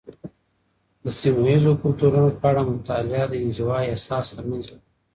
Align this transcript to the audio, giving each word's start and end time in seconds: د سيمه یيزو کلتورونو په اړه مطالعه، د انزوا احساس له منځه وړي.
د 1.03 1.05
سيمه 1.19 1.41
یيزو 1.51 1.71
کلتورونو 1.83 2.29
په 2.39 2.45
اړه 2.51 2.61
مطالعه، 2.73 3.25
د 3.29 3.33
انزوا 3.43 3.77
احساس 3.91 4.27
له 4.37 4.43
منځه 4.49 4.71
وړي. 4.75 4.83